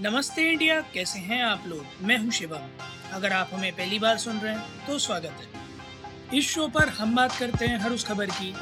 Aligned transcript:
नमस्ते 0.00 0.42
इंडिया, 0.42 0.80
कैसे 0.92 1.18
हैं 1.20 1.42
आप 1.42 1.64
लोग? 1.68 1.86
मैं 2.02 2.16
हूँ 2.18 2.30
शिवम 2.30 2.68
अगर 3.14 3.32
आप 3.32 3.50
हमें 3.52 3.72
पहली 3.72 3.98
बार 3.98 4.16
सुन 4.18 4.38
रहे 4.38 4.54
हैं 4.54 4.86
तो 4.86 4.98
स्वागत 4.98 5.40
है। 5.40 6.38
इस 6.38 6.48
शो 6.48 6.66
पर 6.68 6.88
हम 6.90 7.14
बात 7.16 7.36
करते 7.38 7.66
हैं 7.66 7.78
हर 7.78 7.92
उस 7.92 8.04
खबर 8.04 8.30
की, 8.30 8.52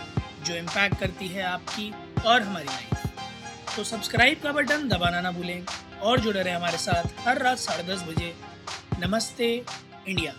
जो 0.44 0.54
इम्पैक्ट 0.54 0.98
करती 1.00 1.28
है 1.28 1.42
आपकी 1.42 1.90
और 2.26 2.42
हमारी 2.42 2.66
लाइफ 2.66 3.76
तो 3.76 3.84
सब्सक्राइब 3.84 4.40
का 4.42 4.52
बटन 4.52 4.88
दबाना 4.88 5.20
ना 5.20 5.30
भूलें 5.30 5.64
और 6.00 6.20
जुड़े 6.20 6.42
रहें 6.42 6.54
हमारे 6.56 6.78
साथ 6.78 7.26
हर 7.28 7.42
रात 7.42 7.58
साढ़े 7.58 7.82
दस 7.84 8.02
बजे। 8.08 8.34
नमस्ते 9.00 9.54
इंडिया। 10.08 10.34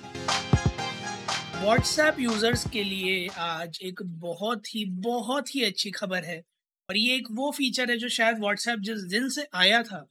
व्हाट्सएप 1.61 2.19
यूज़र्स 2.19 2.69
के 2.69 2.83
लिए 2.83 3.27
आज 3.39 3.79
एक 3.83 4.01
बहुत 4.03 4.75
ही 4.75 4.85
बहुत 5.01 5.55
ही 5.55 5.63
अच्छी 5.63 5.91
खबर 5.91 6.23
है। 6.23 6.41
और 6.89 6.97
ये 6.97 7.15
एक 7.15 7.27
वो 7.31 7.51
फीचर 7.51 7.91
है 7.91 7.97
जो 7.97 8.09
शायद 8.11 8.39
व्हाट्सएप 8.39 8.79
जिस 8.79 9.03
दिन 9.09 9.29
से 9.29 9.47
आया 9.55 9.83
था 9.83 10.07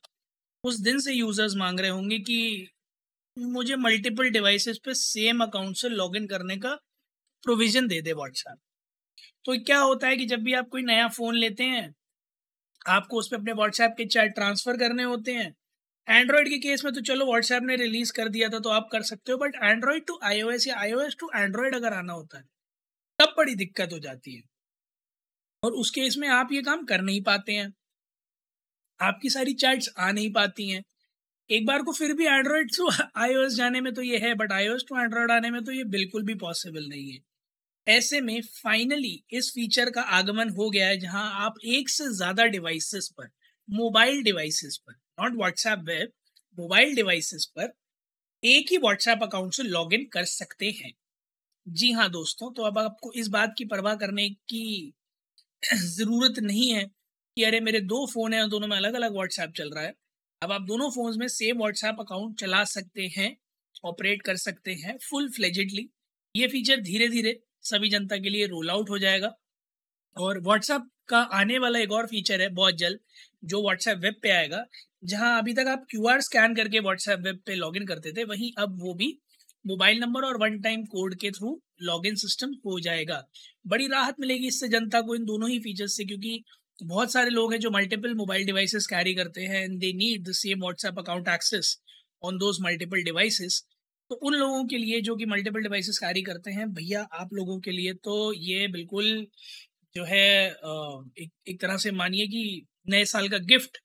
उस 0.65 0.81
दिन 0.81 0.99
से 1.01 1.13
यूज़र्स 1.13 1.55
मांग 1.57 1.81
रहे 1.81 1.91
होंगे 1.91 2.19
कि 2.21 2.69
मुझे 3.37 3.77
मल्टीपल 3.77 4.31
डिवाइसेस 4.31 4.79
पे 4.85 4.95
सेम 4.95 5.43
अकाउंट 5.43 5.77
से 5.77 5.89
लॉगिन 5.89 6.27
करने 6.27 6.57
का 6.57 6.75
प्रोविज़न 7.45 7.87
दे 7.89 8.01
दे 8.03 8.13
व्हाट्सएप 8.13 8.59
तो 9.45 9.59
क्या 9.65 9.79
होता 9.81 10.09
है 10.09 10.17
कि 10.17 10.27
जब 10.27 10.43
भी 10.43 10.55
आप 10.55 10.69
कोई 10.69 10.83
नया 10.83 11.07
फ़ोन 11.09 11.37
लेते 11.37 11.65
हैं, 11.65 11.95
आपको 12.89 13.19
उस 13.19 13.29
पर 13.29 13.37
अपने 13.37 13.53
व्हाट्सएप 13.53 13.95
के 13.99 14.05
चैट 14.07 14.35
ट्रांसफ़र 14.35 14.77
करने 14.77 15.03
होते 15.05 15.33
हैं। 15.33 15.55
एंड्रॉयड 16.09 16.49
के 16.49 16.59
केस 16.59 16.85
में 16.85 16.93
तो 16.95 17.01
चलो 17.03 17.27
व्हाट्सएप 17.27 17.63
ने 17.63 17.77
रिलीज़ 17.77 18.13
कर 18.13 18.29
दिया 18.29 18.49
था 18.49 18.59
तो 18.59 18.71
आप 18.71 18.89
कर 18.93 19.03
सकते 19.05 19.33
हो 19.33 19.39
बट 19.39 19.55
एंड्रॉयड 19.57 20.07
टू 20.07 20.19
आईओएस 20.25 20.67
या 20.69 20.77
आईओएस 20.79 21.17
टू 21.21 21.31
एंड्रॉयड 21.37 21.75
अगर 21.75 21.93
आना 21.95 22.13
होता 22.13 22.39
है, 22.39 22.45
तब 23.19 23.35
बड़ी 23.39 23.55
दिक्कत 23.57 23.93
हो 23.93 23.99
जाती 24.01 24.37
है। 24.37 24.43
और 25.63 25.73
उस 25.73 25.91
केस 25.91 26.17
में 26.19 26.29
आप 26.29 26.53
ये 26.53 26.63
काम 26.63 26.85
कर 26.85 27.01
नहीं 27.01 27.23
पाते 27.23 27.53
हैं। 27.53 27.73
आपकी 29.01 29.31
सारी 29.31 29.53
चैट्स 29.57 29.89
आ 29.99 30.11
नहीं 30.13 30.33
पाती 30.33 30.69
हैं। 30.69 30.83
एक 31.51 31.67
बार 31.67 31.83
को 31.83 31.93
फिर 31.93 32.13
भी 32.15 32.27
एंड्रॉयड 32.29 32.71
टू 32.77 32.91
आईओएस 33.19 33.55
जाने 33.55 33.81
में 33.81 33.93
तो 33.95 34.03
ये 34.03 34.19
है 34.19 34.35
बट 34.37 34.53
आईओएस 34.53 34.85
टू 34.89 34.99
एंड्रॉयड 34.99 35.31
आने 35.33 35.51
में 35.51 35.63
तो 35.65 35.73
ये 35.73 35.85
बिल्कुल 35.91 36.23
भी 36.25 36.35
पॉसिबल 36.37 36.89
नहीं 36.89 37.11
है। 37.13 37.19
ऐसे 37.87 38.21
में 38.21 38.41
फाइनली 38.55 39.23
इस 39.33 39.51
फीचर 39.55 39.91
का 39.91 40.03
आगमन 40.15 40.51
हो 40.51 40.71
गया 40.71 40.87
है, 40.89 40.99
जहाँ 40.99 41.31
आप 41.45 41.55
एक 41.67 41.89
से 41.91 42.09
ज़्यादा 42.15 42.45
डिवाइसेस 42.49 43.09
पर 43.19 43.29
मोबाइल 43.69 44.23
डिवाइसेस 44.25 44.77
पर 44.87 44.95
not 45.21 45.37
WhatsApp 45.37 45.85
web 45.87 46.13
mobile 46.59 46.95
devices 46.97 47.47
पर 47.57 47.73
एक 48.43 48.73
ही 48.73 48.79
व्हाट्सएप 48.79 49.23
अकाउंट 49.23 49.55
से 49.55 49.63
लॉगिन 49.65 50.05
कर 50.13 50.25
सकते 50.27 50.71
हैं। 50.77 50.93
जी 51.67 51.91
हाँ 51.93 52.11
दोस्तों 52.11 52.53
तो 52.55 52.63
अब 52.63 52.79
आपको 52.79 53.13
इस 53.15 53.29
बात 53.31 53.55
की 53.59 53.65
परवाह 53.67 53.95
करने 53.97 54.29
की 54.31 54.93
ज़रूरत 55.77 56.39
नहीं 56.43 56.71
है। 56.73 56.85
कि 57.37 57.45
अरे 57.45 57.61
मेरे 57.61 57.81
दो 57.83 58.07
फ़ोन 58.07 58.35
हैं 58.35 58.49
दोनों 58.49 58.69
में 58.69 58.77
अलग 58.77 58.95
अलग 58.95 59.13
व्हाट्सएप 59.13 59.53
चल 59.57 59.71
रहा 59.71 59.85
है। 59.85 59.93
अब 60.43 60.53
आप 60.53 60.63
दोनों 60.63 60.91
फ़ोन्स 60.91 61.17
में 61.17 61.27
सेम 61.29 61.59
व्हाट्सएप 61.59 61.97
अकाउंट 62.01 62.39
चला 62.41 62.63
सकते 62.65 63.07
हैं 63.17 63.37
ऑपरेट 63.85 64.23
कर 64.23 64.37
सकते 64.37 64.73
हैं 64.75 64.97
फुल 65.11 65.29
फ्लेजेडली 65.31 65.89
ये 66.35 66.49
फीचर 66.49 66.81
धीरे 66.81 67.09
धीरे 67.09 67.39
सभी 67.63 67.89
जनता 67.91 68.17
के 68.17 68.31
लिए 68.31 68.47
रोल 68.47 68.71
आउट 68.71 68.91
हो 68.91 68.99
जाएगा। 68.99 69.33
और 70.17 70.41
व्हाट्सएप 70.41 70.89
का 71.09 71.19
आने 71.35 71.59
वाला 71.59 71.79
एक 71.79 71.93
और 71.93 72.07
फीचर 72.07 72.41
है 72.41 72.49
बहुत 72.51 72.75
जल्द, 72.75 72.99
जो 73.45 73.63
व्हाट्सएप 73.63 73.99
वेब 73.99 74.15
पे 74.23 74.31
आएगा, 74.31 74.65
जहाँ 75.05 75.39
अभी 75.39 75.53
तक 75.55 75.67
आप 75.69 75.87
क्यूआर 75.91 76.21
स्कैन 76.21 76.55
करके 76.55 76.81
व्हाट्सएप 76.81 77.21
वेब 77.21 77.41
पे 77.47 77.55
लॉगिन 77.55 77.87
करते 77.87 78.13
थे, 78.13 78.25
वहीं 78.25 78.53
अब 78.59 78.79
वो 78.83 78.95
भी 78.95 79.17
मोबाइल 79.65 79.99
नंबर 79.99 80.25
और 80.25 80.37
वन 80.39 80.61
टाइम 80.61 80.85
कोड 80.87 81.15
के 81.15 81.31
थ्रू 81.31 81.61
लॉगिन 81.83 82.15
सिस्टम 82.17 82.53
हो 82.67 82.79
जाएगा। 82.81 83.23
बड़ी 83.67 83.87
राहत 83.89 84.21
मिलेगी 84.21 84.47
इससे 84.49 84.69
जनता 84.69 85.01
को 85.01 85.15
इन 85.15 85.25
दोनों 85.25 85.51
ही 85.51 85.59
फीचर्स 85.59 85.97
से, 85.97 86.05
क्योंकि 86.05 86.43
बहुत 86.81 87.13
सारे 87.13 87.31
लोग 87.31 87.53
हैं 87.53 87.59
जो 87.61 87.71
मल्टीपल 87.71 88.15
मोबाइल 88.15 88.45
डिवाइसेस 88.47 88.87
कैरी 88.87 89.15
करते 89.15 89.43
हैं 89.45 89.63
and 89.65 89.79
they 89.81 89.93
need 89.95 90.29
the 90.29 90.33
same 90.35 90.61
WhatsApp 90.61 90.99
account 90.99 91.29
access 91.29 91.77
on 92.23 92.39
those 92.39 92.59
multiple 92.63 93.03
devices 93.05 93.63
तो 94.11 94.17
उन 94.27 94.35
लोगों 94.35 94.65
के 94.67 94.79
लिए 94.79 95.01
जो 95.03 95.17
कि 95.17 95.27
मल्टीपल 95.27 95.63
डिवाइसेस 95.63 95.99
कैरी 95.99 96.23
करते 96.23 96.51
हैं, 96.51 96.67
भैया 96.75 97.03
आप 97.15 97.33
लोगों 97.35 97.59
के 97.61 97.71
लिए 97.73 97.93
तो 98.05 98.33
ये 98.35 98.67
बिल्कुल 98.69 99.27
जो 99.97 100.05
है 100.05 100.25
एक 100.47 101.31
एक 101.49 101.61
तरह 101.61 101.77
से 101.79 101.91
मानिए 101.93 102.27
कि 102.29 102.67
नए 102.91 103.05
साल 103.07 103.29
का 103.29 103.39
गिफ्ट 103.47 103.79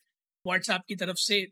व्हाट्सएप 0.45 0.81
की 0.88 0.95
तरफ़ 0.95 1.17
से 1.19 1.45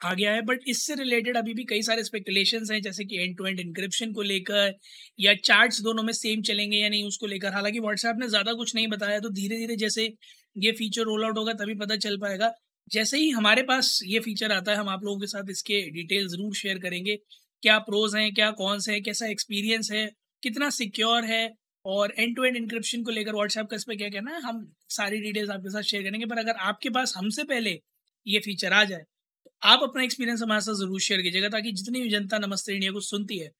आ 0.00 0.12
गया 0.14 0.32
है। 0.32 0.42
बट 0.44 0.60
इससे 0.68 0.94
रिलेटेड 0.94 1.36
अभी 1.36 1.54
भी 1.54 1.64
कई 1.66 1.82
सारे 1.82 2.04
स्पेकुलेशन 2.04 2.64
हैं, 2.72 2.80
जैसे 2.82 3.04
कि 3.04 3.18
एंड 3.18 3.36
टू 3.38 3.46
एंड 3.46 3.60
इंक्रिप्शन 3.60 4.12
को 4.12 4.22
लेकर 4.24 4.74
या 5.20 5.34
चार्ट्स 5.44 5.80
दोनों 5.82 6.02
में 6.02 6.12
सेम 6.14 6.42
चलेंगे 6.44 6.78
या 6.78 6.88
नहीं 6.88 7.04
उसको 7.04 7.26
लेकर। 7.26 7.52
हालाँकि 7.54 7.80
व्हाट्सएप 7.80 8.16
ने 8.20 8.28
ज़्यादा 8.28 8.52
कुछ 8.54 8.74
नहीं 8.74 8.88
बताया 8.88 9.20
तो 9.20 9.30
धीरे 9.32 9.56
धीरे 9.58 9.76
जैसे 9.76 10.08
ये 10.56 10.72
फीचर 10.74 11.02
रोल 11.04 11.24
आउट 11.24 11.38
होगा, 11.38 11.52
तभी 11.54 11.74
पता 11.76 11.96
चल 11.98 12.16
पाएगा। 12.18 12.52
जैसे 12.90 13.18
ही 13.18 13.30
हमारे 13.30 13.62
पास 13.64 13.98
ये 14.06 14.20
फीचर 14.20 14.52
आता 14.52 14.72
है, 14.72 14.78
हम 14.78 14.88
आप 14.88 15.04
लोगों 15.04 15.20
के 15.20 15.26
साथ 15.26 15.50
इसके 15.50 15.80
डिटेल 15.92 16.28
ज़रूर 16.28 16.54
शेयर 16.54 16.78
करेंगे। 16.78 17.16
क्या 17.62 17.78
प्रोज 17.80 18.14
हैं, 18.16 18.32
क्या 18.34 18.50
कौनस 18.52 18.88
हैं, 18.88 19.02
कैसा 19.02 19.26
एक्सपीरियंस 19.28 19.90
है, 19.92 20.06
कितना 20.42 20.70
सिक्योर 20.72 21.24
है, 21.24 21.54
और 21.84 22.12
एंड 22.18 22.34
टू 22.36 22.44
एंड 22.44 22.56
इंक्रिप्शन 22.56 23.02
को 23.02 23.10
लेकर 23.10 23.34
व्हाट्सएप 23.34 23.66
का 23.66 23.76
इस 23.76 23.84
पर 23.84 23.96
क्या 23.96 24.08
कहना 24.10 24.30
है, 24.30 24.40
हम 24.42 24.66
सारी 24.90 25.20
डिटेल्स 25.20 25.50
आपके 25.50 25.70
साथ 25.70 25.82
शेयर 25.84 26.02
करेंगे। 26.02 26.26
पर 26.26 26.38
अगर 26.38 26.56
आपके 26.62 26.90
पास 26.90 27.14
हमसे 27.16 27.44
पहले 27.46 27.78
ये 28.26 28.38
फीचर 28.40 28.72
आ 28.72 28.82
जाए 28.84 29.00
तो 29.44 29.50
आप 29.62 29.82
अपना 29.82 30.02
एक्सपीरियंस 30.04 30.42
हमारे 30.42 30.60
साथ 30.62 30.74
ज़रूर 30.76 31.00
शेयर 31.00 31.22
कीजिएगा, 31.22 31.48
ताकि 31.48 31.72
जितनी 31.72 32.00
भी 32.02 32.08
जनता 32.10 32.38
नमस्ते 32.38 32.74
इंडिया 32.74 32.92
को 32.92 33.00
सुनती 33.02 33.38
है, 33.38 33.50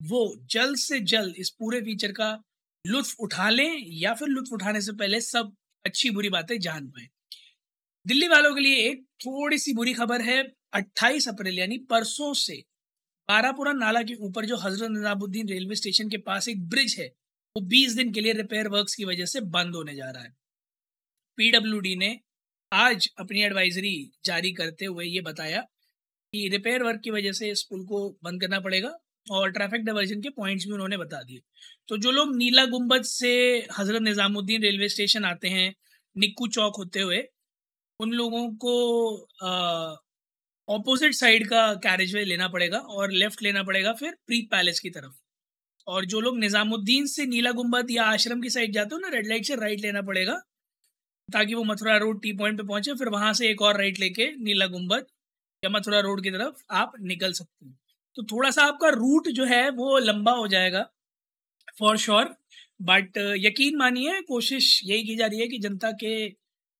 वो 0.00 0.36
जल्द 0.50 0.76
से 0.78 1.00
जल्द 1.08 1.34
इस 1.38 1.50
पूरे 1.58 1.80
फीचर 1.82 2.12
का 2.12 2.30
लुत्फ 2.84 3.20
उठा 3.20 3.48
लें, 3.50 3.82
या 3.94 4.14
फिर 4.14 4.28
लुत्फ 4.28 4.52
उठाने 4.52 4.80
से 4.80 4.92
पहले 4.94 5.20
सब 5.22 5.52
अच्छी 5.84 6.10
बुरी 6.10 6.28
बातें 6.28 6.58
जान 6.60 6.88
पाए। 6.88 7.08
दिल्ली 8.06 8.28
वालों 8.28 8.54
के 8.54 8.60
लिए 8.60 8.76
एक 8.90 9.04
थोड़ी 9.26 9.58
सी 9.58 9.72
बुरी 9.72 9.94
खबर 9.94 10.22
है। 10.22 10.42
28 10.72 11.28
अप्रैल, 11.28 11.58
यानी 11.58 11.78
परसों 11.78 12.34
से 12.34 12.64
बारापुरा 13.28 13.72
नाला 13.72 14.02
के 14.02 14.14
ऊपर 14.14 14.46
जो 14.46 14.56
हज़रत 14.56 14.90
निजामुद्दीन 14.90 15.48
रेलवे 15.48 15.74
स्टेशन 15.74 16.08
के 16.08 16.16
पास 16.16 16.48
एक 16.48 16.68
ब्रिज 16.68 16.96
है, 16.98 17.06
वो 17.56 17.60
20 17.60 17.92
दिन 17.92 18.12
के 18.12 18.20
लिए 18.20 18.32
रिपेयर 18.32 18.68
वर्क्स 18.68 18.94
की 18.94 19.04
वजह 19.04 19.24
से 19.24 19.40
बंद 19.40 19.74
होने 19.74 19.94
जा 19.94 20.10
रहा 20.10 20.22
है। 20.22 20.36
पीडब्ल्यूडी 21.36 21.96
ने 21.96 22.20
आज 22.72 23.08
अपनी 23.18 23.42
एडवाइजरी 23.42 24.12
जारी 24.24 24.52
करते 24.52 24.84
हुए 24.84 25.04
ये 25.04 25.20
बताया 25.20 25.60
कि 26.32 26.48
रिपेयर 26.48 26.82
वर्क 26.82 27.00
की 27.04 27.10
वजह 27.10 27.32
से 27.32 27.50
इस 27.50 27.62
पुल 27.62 27.84
को 27.84 28.18
बंद 28.22 28.40
करना 28.40 28.60
पड़ेगा। 28.60 29.01
और 29.26 29.50
ट्रैफ़िक 29.52 29.84
डाइवर्जन 29.84 30.20
के 30.22 30.30
पॉइंट्स 30.32 30.66
भी 30.66 30.72
उन्होंने 30.72 30.96
बता 30.98 31.22
दिए। 31.22 31.40
तो 31.88 31.96
जो 31.98 32.10
लोग 32.10 32.34
नीला 32.36 32.64
गुंबद 32.68 33.02
से 33.06 33.32
हज़रत 33.78 34.02
निज़ामुद्दीन 34.02 34.62
रेलवे 34.62 34.88
स्टेशन 34.88 35.24
आते 35.24 35.48
हैं, 35.48 35.74
निक्कू 36.16 36.46
चौक 36.48 36.76
होते 36.78 37.00
हुए, 37.00 37.22
उन 38.00 38.12
लोगों 38.12 38.48
को 38.56 38.74
ऑपोजिट 40.68 41.14
साइड 41.14 41.46
का 41.48 41.72
कैरेज 41.82 42.14
वे 42.14 42.24
लेना 42.24 42.48
पड़ेगा 42.48 42.78
और 42.78 43.10
लेफ़्ट 43.12 43.42
लेना 43.42 43.62
पड़ेगा 43.62 43.92
फिर 43.94 44.16
प्री 44.26 44.40
पैलेस 44.52 44.80
की 44.80 44.90
तरफ़। 44.90 45.12
और 45.86 46.04
जो 46.06 46.20
लोग 46.20 46.38
निज़ामुद्दीन 46.38 47.06
से 47.08 47.26
नीला 47.26 47.52
गुंबद 47.52 47.90
या 47.90 48.04
आश्रम 48.06 48.40
की 48.42 48.50
साइड 48.50 48.72
जाते 48.74 48.94
हो 48.94 49.00
ना 49.00 49.08
रेड 49.10 49.26
लाइट 49.28 49.44
से 49.46 49.56
राइट 49.56 49.80
लेना 49.80 50.02
पड़ेगा, 50.02 50.34
ताकि 51.28 51.54
वो 51.54 51.64
मथुरा 51.64 51.96
रोड 51.98 52.20
टी 52.22 52.32
पॉइंट 52.34 52.58
पे 52.58 52.66
पहुँचे, 52.66 52.94
फिर 52.94 53.08
वहाँ 53.10 53.32
से 53.32 53.50
एक 53.50 53.62
और 53.62 53.78
राइट 53.78 54.00
लेके 54.00 54.30
नीला 54.38 54.66
गुंबद 54.68 55.06
या 55.62 55.70
मथुरा 55.70 56.00
रोड 56.02 56.22
की 56.22 56.30
तरफ़ 56.30 56.62
आप 56.74 56.92
निकल 57.02 57.32
सकते 57.34 57.66
हैं। 57.66 57.76
तो 58.16 58.22
थोड़ा 58.26 58.50
सा 58.50 58.62
आपका 58.64 58.88
रूट 58.92 59.28
जो 59.30 59.44
है 59.46 59.68
वो 59.72 59.98
लंबा 60.00 60.32
हो 60.34 60.46
जाएगा 60.48 60.82
फॉर 61.78 61.96
श्योर 61.98 62.34
बट 62.80 63.18
यकीन 63.38 63.76
मानिए, 63.78 64.20
कोशिश 64.22 64.80
यही 64.84 65.02
की 65.04 65.16
जा 65.16 65.26
रही 65.26 65.40
है 65.40 65.48
कि 65.48 65.58
जनता 65.60 65.90
के 66.02 66.14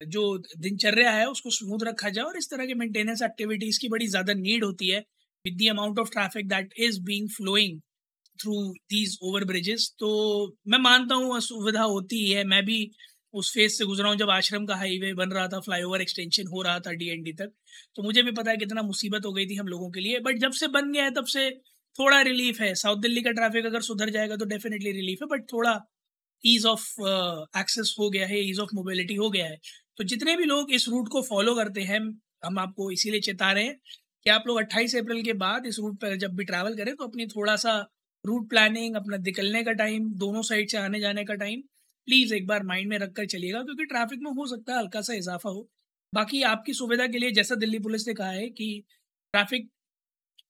जो 0.00 0.22
दिनचर्या 0.58 1.10
है 1.12 1.26
उसको 1.28 1.50
स्मूथ 1.52 1.84
रखा 1.84 2.08
जाए 2.10 2.24
और 2.24 2.36
इस 2.38 2.50
तरह 2.50 2.66
के 2.66 2.74
मेंटेनेंस 2.76 3.22
एक्टिविटीज़ 3.22 3.80
की 3.80 3.88
बड़ी 3.88 4.06
ज़्यादा 4.08 4.34
नीड 4.36 4.64
होती 4.64 4.88
है 4.88 5.00
with 5.44 5.56
the 5.56 5.68
amount 5.68 5.98
of 5.98 6.10
traffic 6.12 6.48
that 6.48 6.74
is 6.80 7.00
being 7.02 7.28
flowing 7.30 7.80
through 8.38 8.54
these 8.90 9.18
over 9.24 9.44
bridges 9.46 9.90
तो 10.00 10.10
मैं 10.68 10.78
मानता 10.80 11.14
हूँ, 11.14 11.36
असुविधा 11.36 11.82
होती 11.84 12.30
है। 12.32 12.44
मैं 12.46 12.64
भी 12.66 12.80
उस 13.34 13.52
फ़ेज़ 13.54 13.72
से 13.72 13.84
गुजरा 13.84 14.08
हूँ, 14.08 14.16
जब 14.16 14.30
आश्रम 14.30 14.66
का 14.66 14.74
हाईवे 14.76 15.12
बन 15.14 15.30
रहा 15.32 15.46
था 15.48 15.60
फ्लाईओवर 15.60 16.00
एक्सटेंशन 16.02 16.46
हो 16.48 16.62
रहा 16.62 16.78
था 16.80 16.92
डीएनडी 16.94 17.32
तक 17.34 17.52
तो 17.96 18.02
मुझे 18.02 18.22
भी 18.22 18.32
पता 18.32 18.50
है 18.50 18.56
कितना 18.58 18.82
मुसीबत 18.84 19.26
हो 19.26 19.32
गई 19.32 19.46
थी 19.46 19.54
हम 19.56 19.68
लोगों 19.68 19.90
के 19.90 20.00
लिए। 20.00 20.18
बट 20.20 20.38
जब 20.38 20.52
से 20.54 20.68
बन 20.70 20.92
गया 20.92 21.04
है, 21.04 21.10
तब 21.12 21.24
से 21.26 21.50
थोड़ा 21.98 22.20
रिलीफ 22.22 22.60
है। 22.60 22.74
साउथ 22.76 23.00
दिल्ली 23.02 23.22
का 23.22 23.30
ट्रैफ़िक 23.32 23.66
अगर 23.66 23.80
सुधर 23.82 24.10
जाएगा 24.10 24.36
तो 24.36 24.44
डेफिनेटली 24.46 24.92
रिलीफ 24.92 25.18
है 25.22 25.28
बट 25.28 25.44
थोड़ा 25.52 25.78
ईज 26.44 26.66
ऑफ़ 26.66 26.84
एक्सेस 27.58 27.94
हो 27.98 28.08
गया 28.10 28.26
है 28.26 28.40
ईज 28.42 28.58
ऑफ़ 28.60 28.70
मोबिलिटी 28.74 29.14
हो 29.16 29.30
गया 29.30 29.46
है। 29.46 29.58
तो 29.98 30.04
जितने 30.06 30.36
भी 30.36 30.44
लोग 30.46 30.72
इस 30.74 30.88
रूट 30.88 31.08
को 31.08 31.22
फॉलो 31.24 31.54
करते 31.56 31.80
हैं, 31.82 32.00
हम 32.44 32.58
आपको 32.58 32.90
इसीलिए 32.92 33.20
चेता 33.22 33.50
रहे 33.52 33.64
हैं 33.64 33.76
कि 34.26 34.30
आप 34.30 34.44
लोग 34.46 34.58
28 34.58 34.96
अप्रैल 34.96 35.22
के 35.22 35.32
बाद 35.36 35.66
इस 35.66 35.78
रूट 35.78 36.00
पर 36.00 36.16
जब 36.18 36.34
भी 36.36 36.44
ट्रैवल 36.44 36.76
करें 36.76 36.94
तो 36.96 37.04
अपनी 37.04 37.26
थोड़ा 37.28 37.56
सा 37.56 37.78
रूट 38.24 38.48
प्लानिंग 38.50 38.96
अपना 38.96 39.16
निकलने 39.18 39.62
का 39.64 39.72
टाइम 39.74 40.08
दोनों 40.18 40.42
साइड 40.44 40.70
से 40.70 40.78
आने 40.78 41.00
जाने 41.00 41.24
का 41.24 41.34
टाइम 41.36 41.62
प्लीज़ 42.08 42.34
एक 42.34 42.46
बार 42.46 42.62
माइंड 42.64 42.88
में 42.88 42.98
रख 42.98 43.12
कर 43.12 43.26
चलिएगा, 43.26 43.62
क्योंकि 43.62 43.84
ट्रैफ़िक 43.86 44.20
में 44.22 44.30
हो 44.32 44.46
सकता 44.46 44.72
है 44.72 44.78
हल्का 44.78 45.00
सा 45.00 45.14
इजाफा 45.14 45.50
हो। 45.50 45.68
बाकी 46.12 46.42
आपकी 46.44 46.72
सुविधा 46.74 47.06
के 47.06 47.18
लिए, 47.18 47.30
जैसा 47.32 47.54
दिल्ली 47.56 47.78
पुलिस 47.80 48.08
ने 48.08 48.14
कहा 48.14 48.30
है 48.30 48.48
कि 48.50 48.84
ट्रैफ़िक 49.34 49.68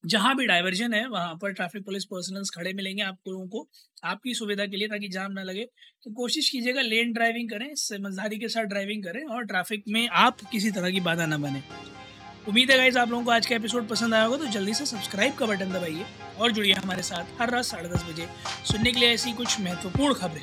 जहाँ 0.04 0.34
भी 0.36 0.46
डाइवर्जन 0.46 0.94
है, 0.94 1.06
वहाँ 1.08 1.34
पर 1.34 1.52
ट्रैफ़िक 1.52 1.84
पुलिस 1.84 2.04
पर्सनल्स 2.04 2.50
खड़े 2.50 2.72
मिलेंगे 2.72 3.02
आप 3.02 3.18
लोगों 3.28 3.46
को, 3.48 3.68
आपकी 4.04 4.34
सुविधा 4.34 4.66
के 4.66 4.76
लिए, 4.76 4.88
ताकि 4.88 5.08
जाम 5.08 5.32
ना 5.32 5.42
लगे। 5.42 5.64
तो 6.04 6.10
कोशिश 6.12 6.48
कीजिएगा 6.50 6.80
लेन 6.80 7.12
ड्राइविंग 7.12 7.50
करें 7.50 7.74
समझदारी 7.76 8.38
के 8.38 8.48
साथ 8.48 8.64
ड्राइविंग 8.64 9.04
करें, 9.04 9.22
और 9.24 9.44
ट्रैफ़िक 9.44 9.84
में 9.88 10.08
आप 10.08 10.40
किसी 10.52 10.70
तरह 10.70 10.90
की 10.90 11.00
बाधा 11.02 11.26
ना 11.26 11.38
बने। 11.38 11.62
उम्मीद 12.48 12.70
है 12.70 12.76
गाइज़ 12.76 12.98
आप 12.98 13.10
लोगों 13.10 13.24
को 13.24 13.30
आज 13.30 13.46
का 13.46 13.54
एपिसोड 13.56 13.88
पसंद 13.88 14.14
आया 14.14 14.24
होगा 14.24 14.36
तो 14.36 14.50
जल्दी 14.52 14.74
से 14.74 14.86
सब्सक्राइब 14.86 15.34
का 15.34 15.46
बटन 15.46 15.72
दबाइए, 15.72 16.04
और 16.38 16.52
जुड़िए 16.52 16.72
हमारे 16.74 17.02
साथ 17.04 17.40
हर 17.40 17.50
रात 17.50 17.64
साढ़े 17.64 17.88
दस 17.88 18.04
बजे। 18.04 18.26
सुनने 18.66 18.92
के 18.92 19.00
लिए 19.00 19.08
ऐसी 19.10 19.32
कुछ 19.34 19.60
महत्वपूर्ण 19.60 20.14
खबरें। 20.14 20.42